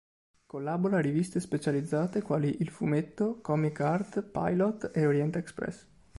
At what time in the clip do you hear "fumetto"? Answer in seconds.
2.69-3.39